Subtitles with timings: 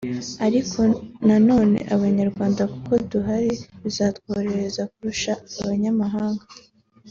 [0.45, 0.79] Ariko
[1.27, 6.45] na none abanyarwanda kuko tuhazi bizatworohera kurusha abanyamahanga